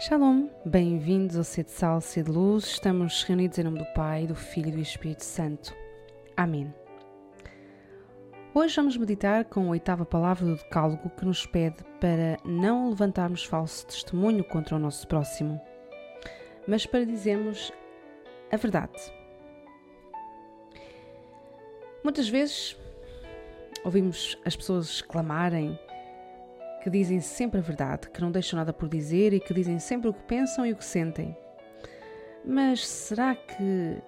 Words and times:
Shalom, 0.00 0.48
bem-vindos 0.64 1.36
ao 1.36 1.42
Sede 1.42 1.72
Sal, 1.72 2.00
Sede 2.00 2.30
Luz. 2.30 2.66
Estamos 2.66 3.24
reunidos 3.24 3.58
em 3.58 3.64
nome 3.64 3.80
do 3.80 3.84
Pai, 3.94 4.28
do 4.28 4.34
Filho 4.36 4.68
e 4.68 4.72
do 4.72 4.80
Espírito 4.80 5.24
Santo. 5.24 5.74
Amém. 6.36 6.72
Hoje 8.54 8.76
vamos 8.76 8.96
meditar 8.96 9.44
com 9.46 9.66
a 9.66 9.70
oitava 9.70 10.06
palavra 10.06 10.46
do 10.46 10.54
Decálogo 10.54 11.10
que 11.10 11.24
nos 11.24 11.44
pede 11.46 11.82
para 12.00 12.38
não 12.44 12.90
levantarmos 12.90 13.44
falso 13.44 13.88
testemunho 13.88 14.44
contra 14.44 14.76
o 14.76 14.78
nosso 14.78 15.04
próximo, 15.08 15.60
mas 16.64 16.86
para 16.86 17.04
dizermos 17.04 17.72
a 18.52 18.56
verdade. 18.56 19.12
Muitas 22.04 22.28
vezes 22.28 22.76
ouvimos 23.82 24.38
as 24.44 24.54
pessoas 24.54 25.02
clamarem 25.02 25.76
que 26.88 26.98
dizem 26.98 27.20
sempre 27.20 27.60
a 27.60 27.62
verdade, 27.62 28.08
que 28.08 28.20
não 28.20 28.32
deixam 28.32 28.56
nada 28.56 28.72
por 28.72 28.88
dizer 28.88 29.34
e 29.34 29.40
que 29.40 29.52
dizem 29.52 29.78
sempre 29.78 30.08
o 30.08 30.14
que 30.14 30.22
pensam 30.22 30.64
e 30.64 30.72
o 30.72 30.76
que 30.76 30.84
sentem. 30.84 31.36
Mas 32.42 32.88
será 32.88 33.34
que 33.34 33.98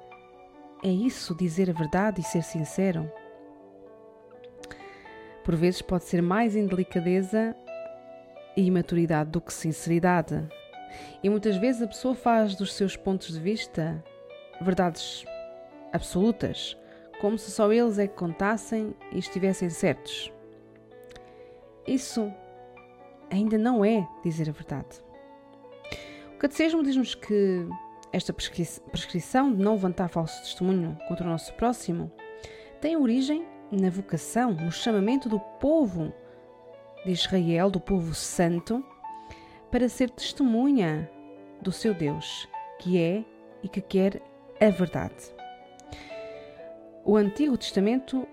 é 0.82 0.88
isso 0.88 1.34
dizer 1.34 1.68
a 1.68 1.74
verdade 1.74 2.22
e 2.22 2.24
ser 2.24 2.42
sincero? 2.42 3.10
Por 5.44 5.54
vezes 5.56 5.82
pode 5.82 6.04
ser 6.04 6.22
mais 6.22 6.56
indelicadeza 6.56 7.54
e 8.56 8.64
imaturidade 8.64 9.30
do 9.30 9.42
que 9.42 9.52
sinceridade. 9.52 10.48
E 11.22 11.28
muitas 11.28 11.56
vezes 11.58 11.82
a 11.82 11.86
pessoa 11.86 12.14
faz 12.14 12.54
dos 12.54 12.72
seus 12.72 12.96
pontos 12.96 13.34
de 13.34 13.40
vista 13.40 14.02
verdades 14.60 15.24
absolutas, 15.92 16.78
como 17.20 17.36
se 17.36 17.50
só 17.50 17.70
eles 17.70 17.98
é 17.98 18.06
que 18.06 18.14
contassem 18.14 18.94
e 19.12 19.18
estivessem 19.18 19.68
certos. 19.68 20.32
Isso 21.86 22.32
ainda 23.30 23.56
não 23.56 23.84
é 23.84 24.06
dizer 24.22 24.48
a 24.48 24.52
verdade. 24.52 25.02
O 26.34 26.38
Catecismo 26.38 26.82
diz-nos 26.82 27.14
que 27.14 27.66
esta 28.12 28.32
prescrição 28.32 29.52
de 29.52 29.62
não 29.62 29.74
levantar 29.74 30.08
falso 30.08 30.42
testemunho 30.42 30.98
contra 31.06 31.24
o 31.24 31.30
nosso 31.30 31.54
próximo 31.54 32.10
tem 32.80 32.96
origem 32.96 33.46
na 33.70 33.88
vocação, 33.88 34.52
no 34.52 34.72
chamamento 34.72 35.28
do 35.28 35.38
povo 35.38 36.12
de 37.04 37.12
Israel, 37.12 37.70
do 37.70 37.78
povo 37.78 38.14
santo, 38.14 38.84
para 39.70 39.88
ser 39.88 40.10
testemunha 40.10 41.08
do 41.62 41.70
seu 41.70 41.94
Deus, 41.94 42.48
que 42.78 42.98
é 42.98 43.24
e 43.62 43.68
que 43.68 43.80
quer 43.80 44.20
a 44.60 44.70
verdade. 44.70 45.32
O 47.04 47.16
Antigo 47.16 47.56
Testamento 47.56 48.26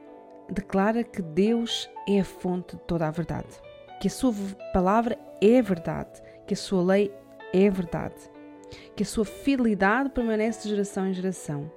declara 0.50 1.04
que 1.04 1.22
Deus 1.22 1.90
é 2.08 2.20
a 2.20 2.26
fonte 2.26 2.76
de 2.76 2.82
toda 2.84 3.08
a 3.08 3.12
verdade 3.12 3.67
que 4.00 4.08
a 4.08 4.12
sua 4.12 4.34
palavra 4.74 5.18
é 5.42 5.62
verdade, 5.62 6.22
que 6.46 6.54
a 6.54 6.58
sua 6.58 6.84
lei 6.84 7.14
é 7.54 7.70
verdade, 7.70 8.16
que 8.96 9.04
a 9.04 9.06
sua 9.06 9.26
fidelidade 9.26 10.10
permanece 10.10 10.64
de 10.64 10.70
geração 10.70 11.08
em 11.08 11.14
geração. 11.14 11.72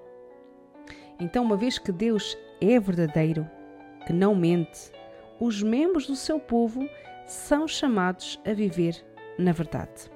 Então, 1.19 1.45
uma 1.45 1.57
vez 1.57 1.79
que 1.79 1.93
Deus 1.93 2.37
é 2.61 2.79
verdadeiro, 2.79 3.49
que 4.07 4.13
não 4.13 4.35
mente, 4.35 4.91
os 5.39 5.63
membros 5.63 6.07
do 6.07 6.17
seu 6.17 6.39
povo 6.41 6.89
são 7.27 7.69
chamados 7.69 8.41
a 8.45 8.53
viver 8.53 9.05
na 9.39 9.53
verdade. 9.53 10.11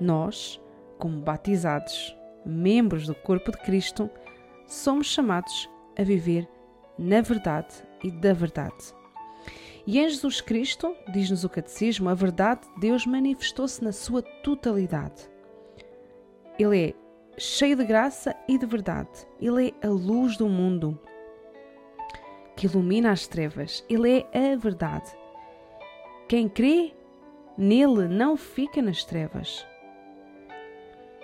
Nós, 0.00 0.60
como 0.98 1.20
batizados, 1.20 2.16
membros 2.44 3.06
do 3.06 3.14
corpo 3.14 3.50
de 3.50 3.58
Cristo, 3.58 4.10
somos 4.66 5.06
chamados 5.06 5.68
a 5.98 6.02
viver 6.02 6.48
na 6.98 7.20
verdade 7.20 7.74
e 8.02 8.10
da 8.10 8.32
verdade. 8.32 8.95
E 9.86 10.00
em 10.00 10.08
Jesus 10.08 10.40
Cristo, 10.40 10.96
diz-nos 11.12 11.44
o 11.44 11.48
Catecismo, 11.48 12.08
a 12.08 12.14
verdade 12.14 12.62
de 12.74 12.80
Deus 12.80 13.06
manifestou-se 13.06 13.82
na 13.84 13.92
sua 13.92 14.20
totalidade. 14.20 15.30
Ele 16.58 16.88
é 16.88 16.94
cheio 17.38 17.76
de 17.76 17.84
graça 17.84 18.34
e 18.48 18.58
de 18.58 18.66
verdade. 18.66 19.10
Ele 19.40 19.72
é 19.80 19.86
a 19.86 19.90
luz 19.90 20.36
do 20.36 20.48
mundo 20.48 20.98
que 22.56 22.66
ilumina 22.66 23.12
as 23.12 23.28
trevas. 23.28 23.84
Ele 23.88 24.26
é 24.32 24.54
a 24.54 24.56
verdade. 24.56 25.16
Quem 26.26 26.48
crê 26.48 26.92
nele 27.56 28.08
não 28.08 28.36
fica 28.36 28.82
nas 28.82 29.04
trevas. 29.04 29.64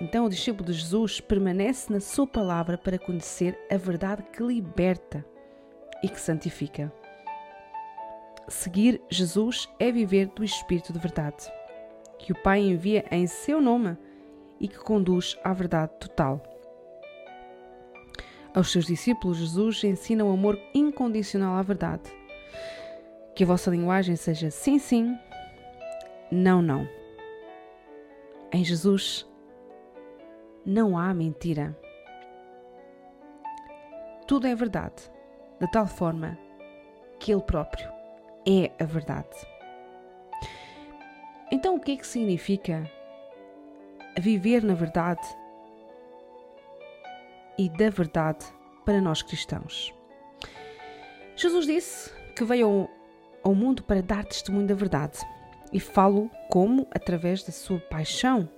Então 0.01 0.27
o 0.27 0.29
discípulo 0.29 0.67
de 0.67 0.75
Jesus 0.75 1.21
permanece 1.21 1.93
na 1.93 2.01
sua 2.01 2.27
palavra 2.27 2.79
para 2.79 2.99
conhecer 2.99 3.59
a 3.71 3.77
verdade 3.77 4.23
que 4.33 4.43
liberta 4.43 5.25
e 6.03 6.09
que 6.09 6.21
santifica. 6.21 6.93
Seguir 8.49 9.01
Jesus 9.09 9.69
é 9.79 9.93
viver 9.93 10.27
do 10.27 10.43
Espírito 10.43 10.93
de 10.93 10.99
verdade, 10.99 11.51
que 12.19 12.33
o 12.33 12.43
Pai 12.43 12.61
envia 12.61 13.05
em 13.11 13.27
seu 13.27 13.61
nome 13.61 13.97
e 14.61 14.67
que 14.67 14.79
conduz 14.79 15.39
à 15.45 15.53
verdade 15.53 15.93
total. 16.01 16.43
Aos 18.55 18.71
seus 18.71 18.85
discípulos, 18.85 19.39
Jesus 19.39 19.83
ensina 19.85 20.25
o 20.25 20.33
amor 20.33 20.61
incondicional 20.75 21.57
à 21.57 21.63
verdade. 21.63 22.03
Que 23.35 23.45
a 23.45 23.47
vossa 23.47 23.71
linguagem 23.71 24.15
seja 24.17 24.51
sim, 24.51 24.79
sim, 24.79 25.17
não, 26.31 26.61
não. 26.61 26.87
Em 28.53 28.63
Jesus 28.63 29.27
não 30.67 30.99
há 30.99 31.15
mentira. 31.15 31.77
Tudo 34.27 34.47
é 34.47 34.55
verdade, 34.55 35.11
de 35.59 35.71
tal 35.71 35.87
forma 35.87 36.39
que 37.19 37.33
Ele 37.33 37.43
próprio 37.43 38.02
é 38.47 38.71
a 38.83 38.85
verdade. 38.85 39.29
Então, 41.51 41.77
o 41.77 41.81
que 41.81 41.93
é 41.93 41.97
que 41.97 42.07
significa 42.07 42.91
viver 44.19 44.63
na 44.63 44.75
verdade 44.75 45.21
e 47.59 47.69
da 47.69 47.91
verdade 47.91 48.45
para 48.85 49.01
nós 49.01 49.23
cristãos? 49.23 49.93
Jesus 51.37 51.67
disse 51.67 52.11
que 52.35 52.45
veio 52.45 52.89
ao 53.43 53.55
mundo 53.55 53.83
para 53.83 54.03
dar 54.03 54.25
testemunho 54.25 54.67
da 54.67 54.75
verdade 54.75 55.19
e 55.73 55.81
falo 55.81 56.31
como 56.49 56.87
através 56.91 57.43
da 57.43 57.53
sua 57.53 57.79
paixão 57.79 58.49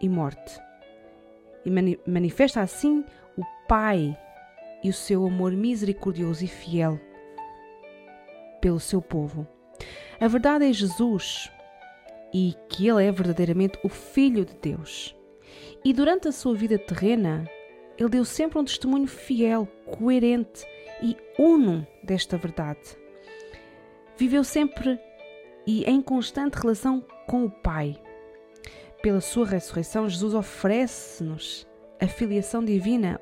e 0.00 0.08
morte. 0.08 0.58
E 1.64 1.70
manifesta 2.06 2.60
assim 2.60 3.04
o 3.36 3.42
Pai 3.66 4.16
e 4.82 4.90
o 4.90 4.92
seu 4.92 5.26
amor 5.26 5.52
misericordioso 5.52 6.44
e 6.44 6.48
fiel 6.48 7.00
pelo 8.64 8.80
seu 8.80 9.02
povo. 9.02 9.46
A 10.18 10.26
verdade 10.26 10.64
é 10.64 10.72
Jesus 10.72 11.52
e 12.32 12.54
que 12.66 12.88
ele 12.88 13.04
é 13.04 13.12
verdadeiramente 13.12 13.78
o 13.84 13.90
Filho 13.90 14.42
de 14.42 14.54
Deus. 14.54 15.14
E 15.84 15.92
durante 15.92 16.28
a 16.28 16.32
sua 16.32 16.54
vida 16.54 16.78
terrena, 16.78 17.46
ele 17.98 18.08
deu 18.08 18.24
sempre 18.24 18.58
um 18.58 18.64
testemunho 18.64 19.06
fiel, 19.06 19.68
coerente 19.84 20.64
e 21.02 21.14
uno 21.38 21.86
desta 22.02 22.38
verdade. 22.38 22.80
Viveu 24.16 24.42
sempre 24.42 24.98
e 25.66 25.84
em 25.84 26.00
constante 26.00 26.54
relação 26.54 27.04
com 27.26 27.44
o 27.44 27.50
Pai. 27.50 28.00
Pela 29.02 29.20
sua 29.20 29.44
ressurreição, 29.44 30.08
Jesus 30.08 30.32
oferece-nos 30.32 31.66
a 32.00 32.06
filiação 32.06 32.64
divina, 32.64 33.20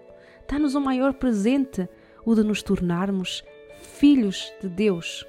dá-nos 0.49 0.77
o 0.77 0.79
um 0.79 0.83
maior 0.83 1.13
presente, 1.15 1.89
o 2.25 2.33
de 2.33 2.45
nos 2.45 2.63
tornarmos 2.63 3.43
filhos 3.81 4.53
de 4.61 4.69
Deus 4.69 5.27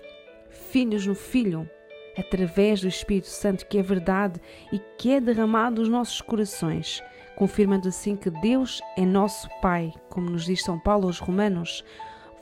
filhos 0.74 1.06
no 1.06 1.14
Filho, 1.14 1.70
através 2.18 2.82
do 2.82 2.88
Espírito 2.88 3.28
Santo, 3.28 3.68
que 3.68 3.78
é 3.78 3.84
verdade 3.84 4.42
e 4.72 4.80
que 4.98 5.12
é 5.12 5.22
derramado 5.22 5.80
nos 5.80 5.88
nossos 5.88 6.20
corações, 6.20 7.00
confirmando 7.36 7.90
assim 7.90 8.16
que 8.16 8.32
Deus 8.32 8.82
é 8.98 9.06
nosso 9.06 9.48
Pai, 9.62 9.94
como 10.10 10.32
nos 10.32 10.46
diz 10.46 10.64
São 10.64 10.80
Paulo 10.80 11.06
aos 11.06 11.20
Romanos. 11.20 11.86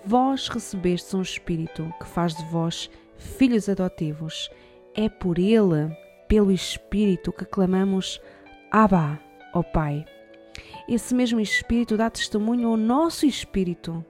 Vós 0.05 0.47
recebestes 0.47 1.13
um 1.13 1.21
Espírito 1.21 1.93
que 1.99 2.07
faz 2.07 2.33
de 2.33 2.45
vós 2.45 2.89
filhos 3.17 3.67
adotivos. 3.67 4.49
É 4.95 5.09
por 5.09 5.37
Ele, 5.37 5.93
pelo 6.29 6.53
Espírito, 6.53 7.33
que 7.33 7.43
clamamos 7.43 8.21
Abba, 8.71 9.19
ó 9.53 9.61
Pai. 9.61 10.05
Esse 10.87 11.13
mesmo 11.13 11.41
Espírito 11.41 11.97
dá 11.97 12.09
testemunho 12.09 12.69
ao 12.69 12.77
nosso 12.77 13.25
Espírito 13.25 14.05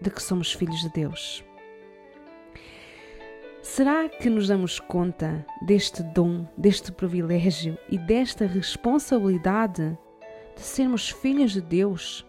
de 0.00 0.08
que 0.08 0.22
somos 0.22 0.52
filhos 0.52 0.78
de 0.82 0.92
Deus. 0.92 1.47
Será 3.68 4.08
que 4.08 4.30
nos 4.30 4.48
damos 4.48 4.80
conta 4.80 5.46
deste 5.60 6.02
dom, 6.02 6.46
deste 6.56 6.90
privilégio 6.90 7.78
e 7.88 7.98
desta 7.98 8.46
responsabilidade 8.46 9.96
de 10.56 10.60
sermos 10.62 11.10
filhos 11.10 11.52
de 11.52 11.60
Deus 11.60 12.26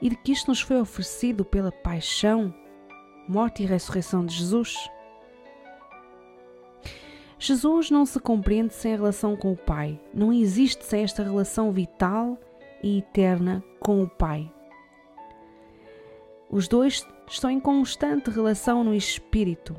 e 0.00 0.08
de 0.08 0.16
que 0.16 0.30
isto 0.30 0.46
nos 0.46 0.60
foi 0.60 0.80
oferecido 0.80 1.44
pela 1.44 1.72
paixão, 1.72 2.54
morte 3.28 3.62
e 3.62 3.66
ressurreição 3.66 4.24
de 4.24 4.36
Jesus? 4.36 4.76
Jesus 7.40 7.90
não 7.90 8.06
se 8.06 8.20
compreende 8.20 8.72
sem 8.72 8.94
a 8.94 8.96
relação 8.96 9.36
com 9.36 9.52
o 9.52 9.56
Pai. 9.56 10.00
Não 10.14 10.32
existe 10.32 10.84
sem 10.84 11.02
esta 11.02 11.24
relação 11.24 11.72
vital 11.72 12.38
e 12.82 12.98
eterna 12.98 13.62
com 13.80 14.00
o 14.00 14.08
Pai. 14.08 14.50
Os 16.48 16.68
dois 16.68 17.04
estão 17.28 17.50
em 17.50 17.60
constante 17.60 18.30
relação 18.30 18.84
no 18.84 18.94
espírito 18.94 19.76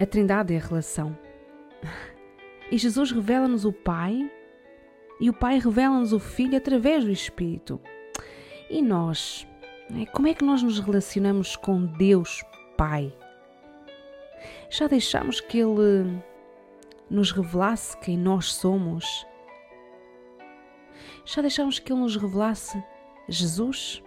a 0.00 0.06
Trindade 0.06 0.54
é 0.54 0.56
a 0.56 0.60
relação. 0.60 1.16
E 2.70 2.78
Jesus 2.78 3.12
revela-nos 3.12 3.66
o 3.66 3.72
Pai 3.72 4.30
e 5.20 5.28
o 5.28 5.34
Pai 5.34 5.58
revela-nos 5.58 6.14
o 6.14 6.18
Filho 6.18 6.56
através 6.56 7.04
do 7.04 7.10
Espírito. 7.10 7.78
E 8.70 8.80
nós? 8.80 9.46
Né, 9.90 10.06
como 10.06 10.28
é 10.28 10.34
que 10.34 10.42
nós 10.42 10.62
nos 10.62 10.78
relacionamos 10.78 11.54
com 11.54 11.84
Deus 11.84 12.42
Pai? 12.78 13.14
Já 14.70 14.86
deixamos 14.86 15.38
que 15.40 15.58
Ele 15.58 16.22
nos 17.10 17.30
revelasse 17.30 17.94
quem 17.98 18.16
nós 18.16 18.54
somos? 18.54 19.26
Já 21.26 21.42
deixamos 21.42 21.78
que 21.78 21.92
Ele 21.92 22.00
nos 22.00 22.16
revelasse 22.16 22.82
Jesus? 23.28 24.02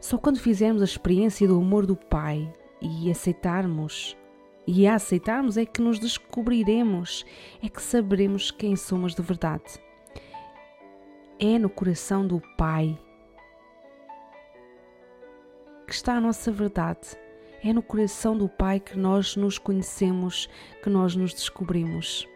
Só 0.00 0.16
quando 0.16 0.40
fizermos 0.40 0.80
a 0.80 0.86
experiência 0.86 1.46
do 1.46 1.58
amor 1.58 1.84
do 1.84 1.94
Pai 1.94 2.50
e 2.80 3.10
aceitarmos, 3.10 4.16
e 4.66 4.86
a 4.86 4.94
aceitarmos 4.94 5.56
é 5.56 5.66
que 5.66 5.82
nos 5.82 5.98
descobriremos, 5.98 7.24
é 7.62 7.68
que 7.68 7.82
saberemos 7.82 8.50
quem 8.50 8.76
somos 8.76 9.14
de 9.14 9.22
verdade. 9.22 9.78
É 11.38 11.58
no 11.58 11.68
coração 11.68 12.26
do 12.26 12.40
Pai 12.56 12.98
que 15.90 15.96
está 15.96 16.14
a 16.14 16.20
nossa 16.20 16.52
verdade. 16.52 17.18
É 17.64 17.72
no 17.72 17.82
coração 17.82 18.38
do 18.38 18.48
Pai 18.48 18.78
que 18.78 18.96
nós 18.96 19.34
nos 19.34 19.58
conhecemos, 19.58 20.48
que 20.82 20.88
nós 20.88 21.16
nos 21.16 21.34
descobrimos. 21.34 22.28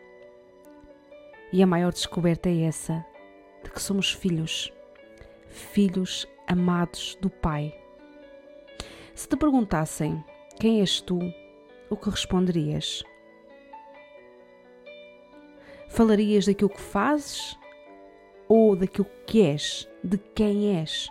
E 1.53 1.63
a 1.63 1.67
maior 1.67 1.93
descoberta 1.93 2.49
é 2.49 2.63
essa, 2.63 3.07
de 3.63 3.71
que 3.71 3.81
somos 3.81 4.13
filhos, 4.13 4.73
filhos 5.49 6.27
amados 6.47 7.17
do 7.21 7.31
Pai. 7.31 7.75
Se 9.15 9.29
te 9.29 9.37
perguntassem 9.37 10.23
quem 10.59 10.81
és 10.81 11.01
tu, 11.01 11.19
o 11.91 11.97
que 11.97 12.11
responderias? 12.11 13.05
Falarias 15.89 16.47
daquilo 16.47 16.71
que 16.71 16.81
fazes 16.81 17.59
ou 18.49 18.75
daquilo 18.75 19.09
que 19.27 19.43
és, 19.43 19.89
de 20.03 20.19
quem 20.19 20.77
és? 20.77 21.09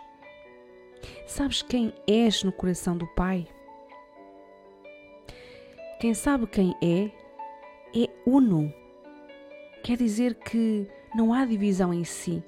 Sabes 1.26 1.62
quem 1.62 1.92
és 2.06 2.42
no 2.42 2.52
coração 2.52 2.96
do 2.96 3.06
Pai? 3.14 3.46
Quem 6.00 6.12
sabe 6.12 6.46
quem 6.46 6.74
é, 6.82 7.10
é 7.98 8.10
uno. 8.26 8.72
Quer 9.82 9.96
dizer 9.96 10.34
que 10.34 10.86
não 11.14 11.32
há 11.32 11.46
divisão 11.46 11.94
em 11.94 12.04
si. 12.04 12.42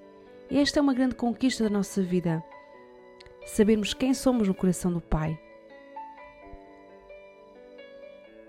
Esta 0.51 0.79
é 0.79 0.83
uma 0.83 0.95
grande 0.95 1.15
conquista 1.15 1.65
da 1.65 1.71
nossa 1.71 2.03
vida. 2.03 2.45
Sabermos 3.47 3.95
quem 3.95 4.13
somos 4.13 4.47
no 4.47 4.55
coração 4.55 4.93
do 4.93 5.01
Pai. 5.01 5.41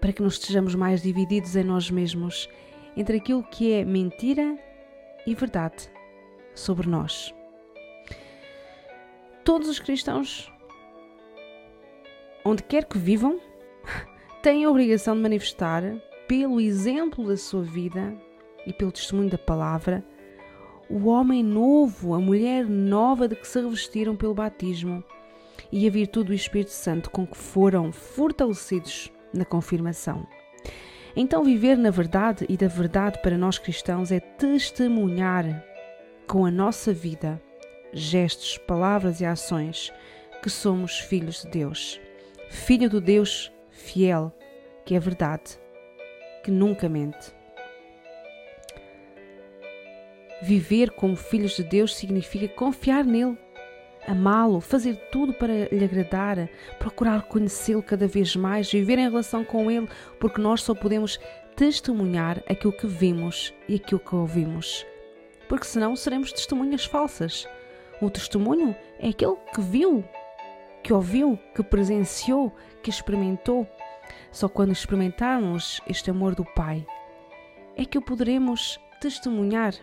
Para 0.01 0.11
que 0.11 0.21
não 0.21 0.27
estejamos 0.27 0.75
mais 0.75 1.01
divididos 1.01 1.55
em 1.55 1.63
nós 1.63 1.89
mesmos 1.89 2.49
entre 2.97 3.15
aquilo 3.15 3.43
que 3.43 3.71
é 3.71 3.85
mentira 3.85 4.59
e 5.25 5.33
verdade 5.33 5.89
sobre 6.53 6.89
nós 6.89 7.33
todos 9.47 9.69
os 9.69 9.79
cristãos, 9.79 10.51
onde 12.43 12.61
quer 12.61 12.83
que 12.83 12.97
vivam, 12.97 13.39
têm 14.43 14.65
a 14.65 14.69
obrigação 14.69 15.15
de 15.15 15.21
manifestar, 15.21 15.83
pelo 16.27 16.59
exemplo 16.59 17.25
da 17.25 17.37
sua 17.37 17.63
vida 17.63 18.13
e 18.65 18.73
pelo 18.73 18.91
testemunho 18.91 19.29
da 19.29 19.37
palavra, 19.37 20.03
o 20.89 21.07
homem 21.07 21.43
novo, 21.43 22.13
a 22.13 22.19
mulher 22.19 22.65
nova 22.65 23.27
de 23.27 23.35
que 23.35 23.47
se 23.47 23.59
revestiram 23.59 24.15
pelo 24.15 24.33
batismo 24.33 25.03
e 25.71 25.87
a 25.87 25.91
virtude 25.91 26.27
do 26.27 26.33
Espírito 26.33 26.71
Santo 26.71 27.09
com 27.09 27.27
que 27.27 27.37
foram 27.37 27.91
fortalecidos 27.91 29.11
na 29.33 29.43
confirmação. 29.43 30.25
Então, 31.15 31.43
viver 31.43 31.77
na 31.77 31.89
verdade 31.89 32.45
e 32.47 32.55
da 32.55 32.67
verdade 32.67 33.19
para 33.21 33.37
nós 33.37 33.57
cristãos 33.57 34.11
é 34.11 34.19
testemunhar 34.19 35.63
com 36.27 36.45
a 36.45 36.51
nossa 36.51 36.93
vida 36.93 37.41
gestos, 37.91 38.57
palavras 38.59 39.19
e 39.19 39.25
ações 39.25 39.91
que 40.41 40.49
somos 40.49 40.99
filhos 40.99 41.43
de 41.43 41.49
Deus. 41.49 41.99
Filho 42.49 42.89
do 42.89 43.01
Deus 43.01 43.51
fiel, 43.71 44.31
que 44.85 44.95
é 44.95 44.99
verdade, 44.99 45.59
que 46.43 46.51
nunca 46.51 46.87
mente. 46.87 47.36
Viver 50.41 50.91
como 50.91 51.15
filhos 51.15 51.55
de 51.55 51.63
Deus 51.63 51.95
significa 51.95 52.47
confiar 52.47 53.03
nele, 53.03 53.37
amá-lo, 54.07 54.61
fazer 54.61 54.95
tudo 55.11 55.33
para 55.33 55.67
lhe 55.67 55.83
agradar, 55.83 56.47
procurar 56.77 57.23
conhecê-lo 57.23 57.81
cada 57.81 58.07
vez 58.07 58.35
mais, 58.35 58.71
viver 58.71 58.99
em 58.99 59.09
relação 59.09 59.43
com 59.43 59.69
ele, 59.69 59.89
porque 60.19 60.39
nós 60.39 60.61
só 60.61 60.75
podemos 60.75 61.19
testemunhar 61.55 62.41
aquilo 62.47 62.71
que 62.71 62.85
vimos 62.85 63.53
e 63.67 63.75
aquilo 63.75 63.99
que 63.99 64.15
ouvimos. 64.15 64.85
Porque 65.49 65.65
senão 65.65 65.95
seremos 65.95 66.31
testemunhas 66.31 66.85
falsas. 66.85 67.47
O 67.99 68.09
testemunho 68.09 68.75
é 68.99 69.09
aquele 69.09 69.35
que 69.53 69.61
viu, 69.61 70.05
que 70.83 70.93
ouviu, 70.93 71.37
que 71.55 71.63
presenciou, 71.63 72.55
que 72.83 72.91
experimentou. 72.91 73.67
Só 74.31 74.47
quando 74.47 74.71
experimentarmos 74.71 75.81
este 75.87 76.11
amor 76.11 76.35
do 76.35 76.45
Pai 76.45 76.85
é 77.75 77.85
que 77.85 77.97
o 77.97 78.01
poderemos 78.01 78.79
testemunhar. 79.01 79.73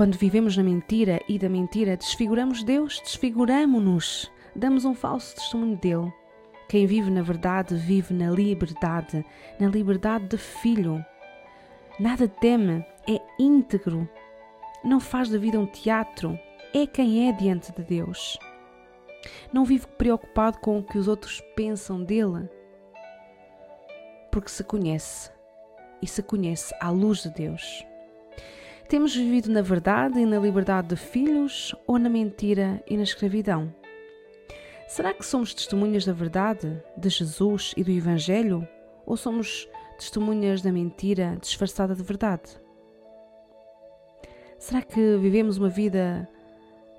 Quando 0.00 0.16
vivemos 0.16 0.56
na 0.56 0.62
mentira 0.62 1.20
e 1.28 1.38
da 1.38 1.46
mentira, 1.46 1.94
desfiguramos 1.94 2.64
Deus, 2.64 3.02
desfiguramos-nos, 3.02 4.32
damos 4.56 4.86
um 4.86 4.94
falso 4.94 5.34
testemunho 5.34 5.76
dele. 5.76 6.10
Quem 6.70 6.86
vive 6.86 7.10
na 7.10 7.20
verdade 7.20 7.74
vive 7.74 8.14
na 8.14 8.30
liberdade, 8.30 9.22
na 9.60 9.68
liberdade 9.68 10.26
de 10.26 10.38
filho. 10.38 11.04
Nada 11.98 12.26
teme, 12.26 12.82
é 13.06 13.20
íntegro, 13.38 14.08
não 14.82 15.00
faz 15.00 15.28
da 15.28 15.36
vida 15.36 15.60
um 15.60 15.66
teatro, 15.66 16.38
é 16.72 16.86
quem 16.86 17.28
é 17.28 17.32
diante 17.32 17.70
de 17.70 17.82
Deus. 17.82 18.38
Não 19.52 19.66
vive 19.66 19.86
preocupado 19.86 20.60
com 20.60 20.78
o 20.78 20.82
que 20.82 20.96
os 20.96 21.08
outros 21.08 21.42
pensam 21.54 22.02
dele, 22.02 22.48
porque 24.32 24.48
se 24.48 24.64
conhece 24.64 25.30
e 26.00 26.06
se 26.06 26.22
conhece 26.22 26.74
à 26.80 26.88
luz 26.88 27.22
de 27.22 27.28
Deus. 27.28 27.89
Temos 28.90 29.14
vivido 29.14 29.52
na 29.52 29.62
verdade 29.62 30.18
e 30.18 30.26
na 30.26 30.36
liberdade 30.40 30.88
de 30.88 30.96
filhos 30.96 31.72
ou 31.86 31.96
na 31.96 32.08
mentira 32.08 32.82
e 32.88 32.96
na 32.96 33.04
escravidão? 33.04 33.72
Será 34.88 35.14
que 35.14 35.24
somos 35.24 35.54
testemunhas 35.54 36.04
da 36.04 36.12
verdade, 36.12 36.82
de 36.96 37.08
Jesus 37.08 37.72
e 37.76 37.84
do 37.84 37.92
Evangelho? 37.92 38.66
Ou 39.06 39.16
somos 39.16 39.68
testemunhas 39.96 40.60
da 40.60 40.72
mentira 40.72 41.38
disfarçada 41.40 41.94
de 41.94 42.02
verdade? 42.02 42.60
Será 44.58 44.82
que 44.82 45.16
vivemos 45.18 45.56
uma 45.56 45.68
vida 45.68 46.28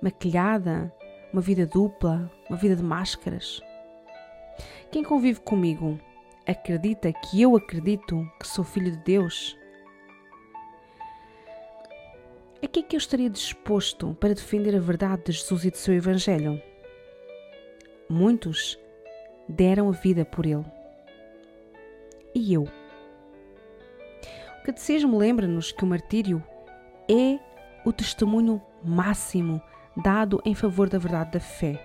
maquilhada, 0.00 0.90
uma 1.30 1.42
vida 1.42 1.66
dupla, 1.66 2.30
uma 2.48 2.56
vida 2.56 2.74
de 2.74 2.82
máscaras? 2.82 3.60
Quem 4.90 5.04
convive 5.04 5.40
comigo 5.40 6.00
acredita 6.46 7.12
que 7.12 7.42
eu 7.42 7.54
acredito 7.54 8.26
que 8.40 8.48
sou 8.48 8.64
filho 8.64 8.92
de 8.92 9.04
Deus? 9.04 9.60
A 12.62 12.68
que 12.68 12.78
é 12.78 12.82
que 12.84 12.94
eu 12.94 12.98
estaria 12.98 13.28
disposto 13.28 14.16
para 14.20 14.34
defender 14.34 14.76
a 14.76 14.78
verdade 14.78 15.24
de 15.24 15.32
Jesus 15.32 15.64
e 15.64 15.70
do 15.72 15.76
seu 15.76 15.94
Evangelho? 15.94 16.62
Muitos 18.08 18.78
deram 19.48 19.88
a 19.88 19.92
vida 19.92 20.24
por 20.24 20.46
ele. 20.46 20.64
E 22.32 22.54
eu? 22.54 22.62
O 22.62 24.62
Catecismo 24.64 25.18
lembra-nos 25.18 25.72
que 25.72 25.82
o 25.82 25.86
martírio 25.88 26.40
é 27.10 27.40
o 27.84 27.92
testemunho 27.92 28.62
máximo 28.84 29.60
dado 29.96 30.40
em 30.44 30.54
favor 30.54 30.88
da 30.88 30.98
verdade 30.98 31.32
da 31.32 31.40
fé. 31.40 31.84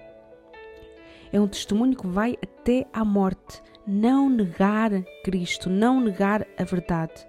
É 1.33 1.41
um 1.41 1.47
testemunho 1.47 1.97
que 1.97 2.05
vai 2.05 2.37
até 2.41 2.85
à 2.93 3.03
morte, 3.03 3.63
não 3.85 4.29
negar 4.29 4.91
Cristo, 5.23 5.71
não 5.71 5.99
negar 5.99 6.45
a 6.55 6.63
verdade. 6.63 7.27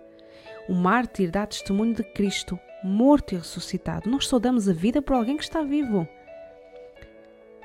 O 0.68 0.74
mártir 0.74 1.30
dá 1.30 1.46
testemunho 1.46 1.94
de 1.94 2.02
Cristo, 2.02 2.58
morto 2.84 3.32
e 3.34 3.38
ressuscitado. 3.38 4.10
Nós 4.10 4.26
só 4.26 4.38
damos 4.38 4.68
a 4.68 4.72
vida 4.72 5.00
por 5.00 5.14
alguém 5.14 5.36
que 5.36 5.42
está 5.42 5.62
vivo. 5.62 6.06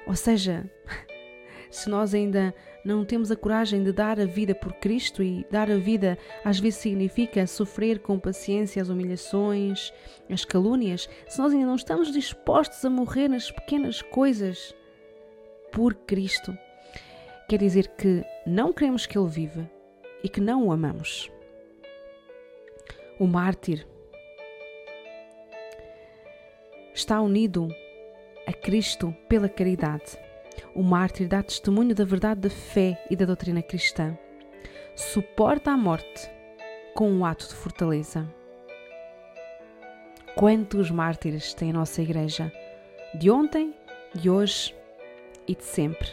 Ou 0.07 0.15
seja, 0.15 0.69
se 1.69 1.89
nós 1.89 2.13
ainda 2.13 2.53
não 2.83 3.05
temos 3.05 3.31
a 3.31 3.36
coragem 3.36 3.83
de 3.83 3.91
dar 3.91 4.19
a 4.19 4.25
vida 4.25 4.53
por 4.53 4.74
Cristo 4.74 5.24
e 5.24 5.45
dar 5.50 5.72
a 5.72 5.77
vida 5.77 6.17
às 6.43 6.60
vezes 6.60 6.79
significa 6.79 7.48
sofrer 7.48 8.00
com 8.00 8.19
paciência 8.19 8.81
as 8.81 8.89
humilhações, 8.89 9.93
as 10.29 10.43
calúnias, 10.43 11.10
se 11.27 11.39
nós 11.39 11.53
ainda 11.53 11.65
não 11.65 11.75
estamos 11.75 12.12
dispostos 12.12 12.83
a 12.83 12.89
morrer 12.89 13.29
nas 13.29 13.51
pequenas 13.51 14.01
coisas 14.01 14.75
por 15.72 15.93
Cristo, 15.93 16.57
quer 17.48 17.57
dizer 17.57 17.88
que 17.98 18.24
não 18.45 18.74
queremos 18.74 19.05
que 19.05 19.17
Ele 19.17 19.29
viva 19.29 19.69
e 20.24 20.29
que 20.29 20.41
não 20.41 20.67
o 20.67 20.72
amamos. 20.72 21.31
O 23.20 23.27
mártir 23.27 23.88
está 26.93 27.22
unido 27.22 27.67
a 28.46 28.53
Cristo 28.53 29.15
pela 29.29 29.48
caridade 29.48 30.17
O 30.75 30.82
mártir 30.84 31.27
dá 31.27 31.43
testemunho 31.43 31.93
da 31.93 32.03
verdade 32.03 32.41
da 32.41 32.50
fé 32.50 33.03
e 33.10 33.15
da 33.15 33.25
doutrina 33.25 33.62
cristã. 33.62 34.17
Suporta 34.96 35.72
a 35.72 35.77
morte 35.77 36.29
com 36.96 37.10
um 37.12 37.25
ato 37.25 37.48
de 37.48 37.53
fortaleza. 37.53 38.27
Quantos 40.36 40.89
mártires 40.89 41.53
tem 41.53 41.70
a 41.70 41.74
nossa 41.74 42.01
Igreja? 42.01 42.51
De 43.13 43.29
ontem, 43.29 43.74
de 44.15 44.29
hoje 44.29 44.75
e 45.48 45.55
de 45.55 45.63
sempre. 45.63 46.08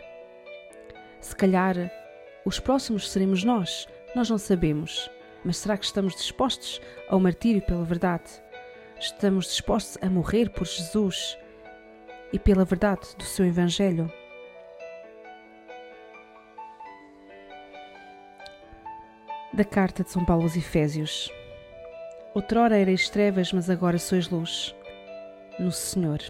Se 1.20 1.34
calhar 1.34 1.74
os 2.44 2.60
próximos 2.60 3.10
seremos 3.10 3.44
nós, 3.44 3.88
nós 4.14 4.28
não 4.28 4.38
sabemos. 4.38 5.10
Mas 5.44 5.56
será 5.56 5.76
que 5.76 5.84
estamos 5.84 6.14
dispostos 6.14 6.80
ao 7.08 7.18
martírio 7.18 7.62
pela 7.62 7.84
verdade? 7.84 8.30
Estamos 8.98 9.46
dispostos 9.46 9.96
a 10.02 10.10
morrer 10.10 10.50
por 10.50 10.66
Jesus 10.66 11.38
e 12.32 12.38
pela 12.38 12.64
verdade 12.64 13.16
do 13.16 13.24
seu 13.24 13.46
Evangelho? 13.46 14.12
Da 19.52 19.64
carta 19.64 20.04
de 20.04 20.10
São 20.10 20.24
Paulo 20.24 20.42
aos 20.42 20.56
Efésios. 20.56 21.32
Outrora 22.34 22.78
erais 22.78 23.08
trevas, 23.08 23.52
mas 23.52 23.68
agora 23.68 23.98
sois 23.98 24.28
luz. 24.28 24.74
No 25.58 25.72
Senhor. 25.72 26.20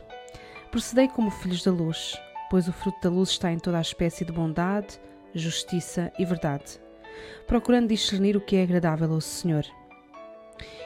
Procedei 0.70 1.08
como 1.08 1.30
filhos 1.30 1.64
da 1.64 1.72
luz, 1.72 2.16
pois 2.48 2.68
o 2.68 2.72
fruto 2.72 3.00
da 3.02 3.10
luz 3.10 3.30
está 3.30 3.52
em 3.52 3.58
toda 3.58 3.78
a 3.78 3.82
espécie 3.82 4.24
de 4.24 4.32
bondade, 4.32 5.00
justiça 5.34 6.12
e 6.18 6.24
verdade, 6.24 6.80
procurando 7.46 7.88
discernir 7.88 8.36
o 8.36 8.40
que 8.40 8.56
é 8.56 8.62
agradável 8.62 9.12
ao 9.12 9.20
Senhor. 9.20 9.64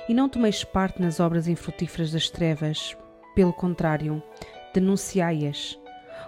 E 0.08 0.14
não 0.14 0.28
tomeis 0.28 0.64
parte 0.64 1.00
nas 1.00 1.20
obras 1.20 1.48
infrutíferas 1.48 2.10
das 2.10 2.28
trevas, 2.28 2.96
pelo 3.34 3.52
contrário, 3.52 4.22
denunciai-as, 4.72 5.78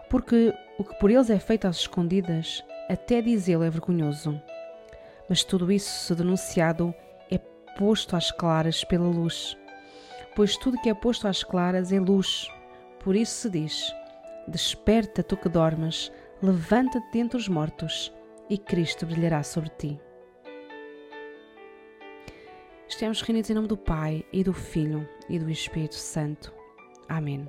porque 0.08 0.54
o 0.78 0.84
que 0.84 0.94
por 0.98 1.10
eles 1.10 1.30
é 1.30 1.38
feito 1.38 1.66
às 1.66 1.76
escondidas, 1.78 2.64
até 2.88 3.20
dizê-lo 3.20 3.64
é 3.64 3.70
vergonhoso. 3.70 4.40
Mas 5.28 5.42
tudo 5.42 5.72
isso, 5.72 6.06
se 6.06 6.14
denunciado, 6.14 6.94
é 7.30 7.38
posto 7.76 8.16
às 8.16 8.30
claras 8.30 8.84
pela 8.84 9.08
luz. 9.08 9.56
Pois 10.34 10.56
tudo 10.56 10.80
que 10.80 10.88
é 10.88 10.94
posto 10.94 11.26
às 11.26 11.42
claras 11.42 11.92
é 11.92 11.98
luz. 11.98 12.48
Por 13.00 13.16
isso 13.16 13.34
se 13.34 13.50
diz: 13.50 13.94
Desperta, 14.46 15.22
tu 15.22 15.36
que 15.36 15.48
dormes, 15.48 16.12
levanta-te 16.42 17.10
dentre 17.12 17.36
os 17.38 17.48
mortos, 17.48 18.12
e 18.48 18.58
Cristo 18.58 19.06
brilhará 19.06 19.42
sobre 19.42 19.70
ti. 19.70 20.00
Estamos 22.88 23.20
reunidos 23.20 23.50
em 23.50 23.54
nome 23.54 23.68
do 23.68 23.76
Pai, 23.76 24.24
e 24.32 24.44
do 24.44 24.52
Filho, 24.52 25.08
e 25.28 25.38
do 25.38 25.50
Espírito 25.50 25.96
Santo. 25.96 26.52
Amém. 27.08 27.48